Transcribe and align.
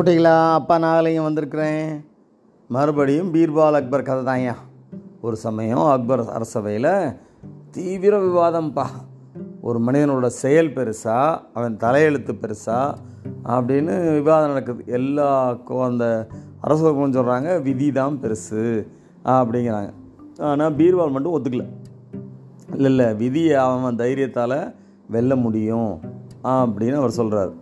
குட்டிகளா 0.00 0.34
அப்பா 0.58 0.74
நாகலையும் 0.82 1.24
வந்திருக்கிறேன். 1.26 1.88
மறுபடியும் 2.74 3.32
பீர்பால் 3.34 3.76
அக்பர் 3.78 4.04
கதை 4.06 4.22
தான்யா 4.28 4.54
ஒரு 5.26 5.36
சமயம் 5.42 5.82
அக்பர் 5.94 6.22
அரசவையில் 6.36 6.88
தீவிர 7.74 8.14
விவாதம்ப்பா 8.18 8.86
ஒரு 9.68 9.78
மனிதனோட 9.86 10.26
செயல் 10.26 10.72
பெருசா 10.76 11.18
அவன் 11.56 11.76
தலையெழுத்து 11.84 12.34
பெருசா 12.44 12.78
அப்படின்னு 13.54 13.94
விவாதம் 14.18 14.52
நடக்குது. 14.52 14.88
எல்லா 14.98 15.28
அந்த 15.90 16.06
அரசர்களும் 16.60 17.16
சொல்கிறாங்க 17.18 17.60
விதி 17.68 17.88
தான் 18.00 18.20
பெருசு 18.22 18.62
அப்படிங்கிறாங்க. 19.36 19.90
ஆனால் 20.50 20.76
பீர்பால் 20.80 21.14
மட்டும் 21.16 21.36
ஒத்துக்கல. 21.36 21.66
இல்லை 22.74 22.90
இல்லை 22.92 23.08
விதியை 23.22 23.56
அவன் 23.64 24.02
தைரியத்தால் 24.04 24.60
வெல்ல 25.16 25.36
முடியும் 25.46 25.92
அப்படின்னு 26.58 27.00
அவர் 27.02 27.18
சொல்கிறார் 27.22 27.52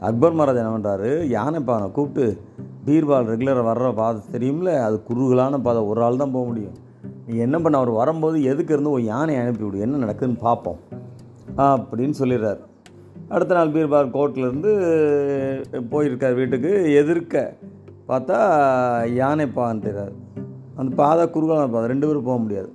அக்பர் 0.00 0.34
மகாராஜ் 0.34 0.60
என்ன 0.62 0.72
பண்ணுறாரு 0.76 1.10
யானை 1.28 1.60
பானை 1.60 1.90
கூப்பிட்டு 1.90 2.38
பீர்பால் 2.86 3.28
ரெகுலராக 3.32 3.64
வர்ற 3.68 3.94
பாதை 3.94 4.20
தெரியும்ல? 4.32 4.80
அது 4.80 5.02
குறுகலான 5.02 5.58
பாதை. 5.58 5.80
ஒரு 5.82 6.02
ஆள் 6.02 6.16
தான் 6.16 6.30
போக 6.30 6.46
முடியும். 6.46 6.74
நீ 7.26 7.36
என்ன 7.36 7.58
பண்ண? 7.60 7.78
அவர் 7.78 7.90
வரும்போது 7.90 8.42
எதுக்கு 8.42 8.74
இருந்து 8.74 8.90
ஒரு 8.90 9.04
யானை 9.04 9.36
அனுப்பிவிடு 9.36 9.84
என்ன 9.86 10.00
நடக்குதுன்னு 10.04 10.38
பார்ப்போம் 10.40 10.78
அப்படின்னு 11.56 12.16
சொல்லிடுறாரு. 12.20 12.60
அடுத்த 13.28 13.54
நாள் 13.54 13.72
பீர்பால் 13.76 14.12
கோர்ட்லேருந்து 14.16 14.72
போயிருக்கார் 15.92 16.34
வீட்டுக்கு. 16.34 16.92
எதிர்க்க 16.92 17.54
பார்த்தா 18.08 18.38
யானை 19.14 19.46
பான்றார் 19.46 20.14
அந்த 20.76 20.94
பாதை 20.96 21.30
குறுகலான 21.30 21.70
பாதை. 21.70 21.88
ரெண்டு 21.88 22.06
பேரும் 22.06 22.28
போக 22.30 22.38
முடியாது. 22.38 22.72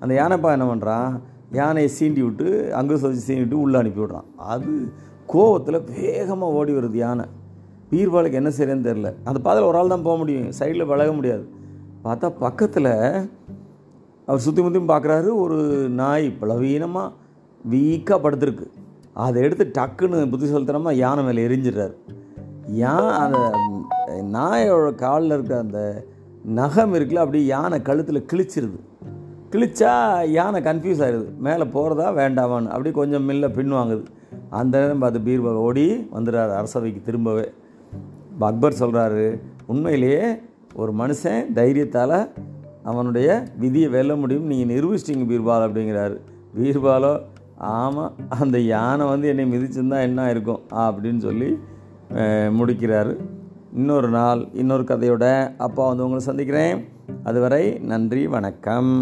அந்த 0.00 0.12
யானைப்பா 0.14 0.50
என்ன 0.56 0.74
பண்ணுறான் 0.74 1.20
யானையை 1.52 1.90
சீண்டி 1.98 2.22
விட்டு 2.22 2.74
அங்கே 2.74 2.96
சொல்லி 2.96 3.20
சீண்டி 3.26 3.38
விட்டு 3.38 3.60
உள்ளே 3.60 3.78
அனுப்பி 3.78 4.00
விட்றான். 4.00 4.28
அது 4.36 4.92
கோவத்தில் 5.32 5.86
வேகமாக 5.92 6.56
ஓடி 6.58 6.72
வருது 6.76 6.98
யானை. 7.04 7.26
பீர்பாலுக்கு 7.90 8.40
என்ன 8.40 8.50
செய்யறேன்னு 8.56 8.86
தெரில 8.88 9.10
அந்த 9.28 9.38
பாதையில் 9.44 9.68
ஒரு 9.68 9.78
ஆள் 9.80 9.92
தான் 9.92 10.06
போக 10.06 10.16
முடியும். 10.20 10.50
சைடில் 10.58 10.90
விலக 10.90 11.12
முடியாது. 11.18 11.44
பார்த்தா 12.04 12.28
பக்கத்தில் 12.44 12.92
அவர் 14.28 14.44
சுற்றி 14.46 14.60
முற்றியும் 14.62 14.90
பார்க்குறாரு 14.92 15.28
ஒரு 15.44 15.56
நாய் 16.00 16.26
பலவீனமாக 16.40 17.14
வீக்காக 17.72 18.18
படுத்துருக்கு. 18.24 18.66
அதை 19.24 19.38
எடுத்து 19.46 19.64
டக்குன்னு 19.78 20.18
புத்திசாலித்தனமாக 20.32 21.00
யானை 21.04 21.22
மேலே 21.26 21.46
எரிஞ்சிடுறாரு. 21.48 21.96
யான் 22.82 23.10
அந்த 23.22 23.38
நாயோட 24.36 24.88
காலில் 25.04 25.34
இருக்க 25.36 25.54
அந்த 25.64 25.80
நகம் 26.58 26.94
இருக்குல்ல 26.96 27.24
அப்படியே 27.24 27.44
யானை 27.54 27.78
கழுத்தில் 27.88 28.28
கிழிச்சிருது. 28.30 28.78
கிழிச்சா 29.52 29.92
யானை 30.36 30.60
கன்ஃபியூஸ் 30.66 31.02
ஆயிடுது. 31.04 31.28
மேலே 31.46 31.64
போகிறதா 31.74 32.06
வேண்டாமான்னு. 32.18 32.72
அப்படியே 32.72 32.94
கொஞ்சம் 32.98 33.26
மில்ல 33.28 33.46
பின்வாங்குது 33.58 34.04
அந்த 34.58 34.74
நேரம் 34.80 35.02
பார்த்து 35.02 35.20
பீர்பல் 35.28 35.62
ஓடி 35.66 35.84
வந்துடுறாரு. 36.16 36.52
அரசவைக்கு 36.58 37.00
திரும்பவே. 37.08 37.46
அக்பர் 38.48 38.80
சொல்கிறாரு 38.80 39.24
உண்மையிலேயே 39.72 40.26
ஒரு 40.80 40.92
மனுஷன் 41.00 41.46
தைரியத்தால் 41.58 42.18
அவனுடைய 42.90 43.28
விதியை 43.62 43.88
வெல்ல 43.94 44.12
முடியும். 44.22 44.46
நீங்கள் 44.50 44.70
நிரூபிச்சிட்டிங்க 44.72 45.26
பீர்பால் 45.30 45.64
அப்படிங்கிறாரு. 45.66 46.16
பீர்பாலோ 46.58 47.12
ஆமாம் 47.56 48.12
அந்த 48.42 48.58
யானை 48.72 49.06
வந்து 49.12 49.28
என்னை 49.32 49.46
மிதிச்சிருந்தா 49.52 50.00
என்ன 50.08 50.28
இருக்கும் 50.34 50.62
அப்படின்னு 50.84 51.22
சொல்லி 51.26 51.48
முடிக்கிறாரு. 52.58 53.14
இன்னொரு 53.78 54.08
நாள் 54.08 54.42
இன்னொரு 54.60 54.84
கதையோட 54.90 55.24
அப்பா 55.66 55.86
வந்து 55.88 56.04
உங்களை 56.06 56.22
சந்திக்கிறேன். 56.28 56.76
அதுவரை 57.24 57.64
நன்றி 57.92 58.22
வணக்கம். 58.36 58.92